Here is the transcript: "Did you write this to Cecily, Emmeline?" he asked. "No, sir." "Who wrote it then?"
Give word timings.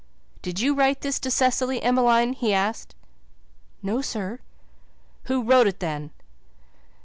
"Did 0.41 0.59
you 0.59 0.73
write 0.73 1.01
this 1.01 1.19
to 1.19 1.29
Cecily, 1.29 1.79
Emmeline?" 1.83 2.33
he 2.33 2.55
asked. 2.55 2.95
"No, 3.83 4.01
sir." 4.01 4.39
"Who 5.25 5.43
wrote 5.43 5.67
it 5.67 5.79
then?" 5.79 6.09